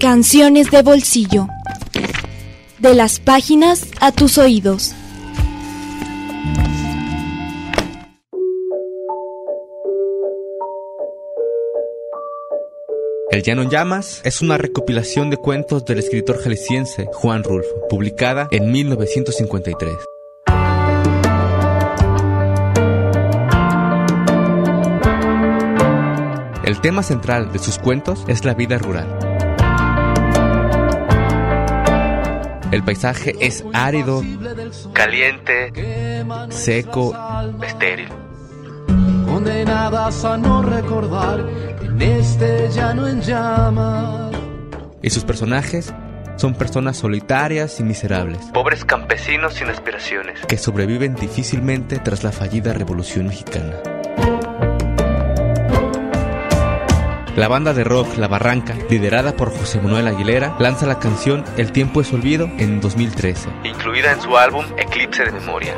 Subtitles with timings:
[0.00, 1.48] Canciones de bolsillo.
[2.78, 4.94] De las páginas a tus oídos.
[13.30, 18.48] El Llano en Llamas es una recopilación de cuentos del escritor jalisciense Juan Rulfo, publicada
[18.50, 19.92] en 1953.
[26.64, 29.31] El tema central de sus cuentos es la vida rural.
[32.72, 34.22] El paisaje es árido,
[34.94, 37.14] caliente, seco,
[37.62, 38.08] estéril.
[39.26, 41.46] Condenadas a no recordar
[41.82, 44.34] en este llano en llamas.
[45.02, 45.92] Y sus personajes
[46.36, 52.72] son personas solitarias y miserables, pobres campesinos sin aspiraciones, que sobreviven difícilmente tras la fallida
[52.72, 53.91] Revolución Mexicana.
[57.36, 61.72] La banda de rock La Barranca, liderada por José Manuel Aguilera, lanza la canción El
[61.72, 65.74] tiempo es olvido en 2013, incluida en su álbum Eclipse de Memoria.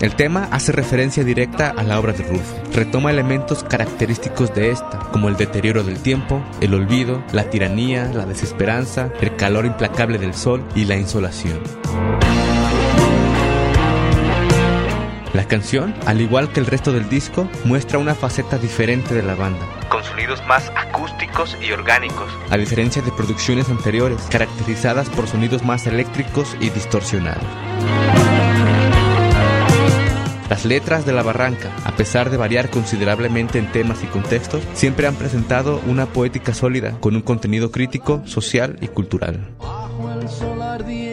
[0.00, 2.54] El tema hace referencia directa a la obra de Rulfo.
[2.74, 8.26] Retoma elementos característicos de esta, como el deterioro del tiempo, el olvido, la tiranía, la
[8.26, 11.60] desesperanza, el calor implacable del sol y la insolación.
[15.36, 19.34] La canción, al igual que el resto del disco, muestra una faceta diferente de la
[19.34, 25.62] banda, con sonidos más acústicos y orgánicos, a diferencia de producciones anteriores, caracterizadas por sonidos
[25.62, 27.44] más eléctricos y distorsionados.
[30.48, 35.06] Las letras de La Barranca, a pesar de variar considerablemente en temas y contextos, siempre
[35.06, 39.50] han presentado una poética sólida con un contenido crítico, social y cultural.
[39.58, 41.05] Bajo el sol ardiente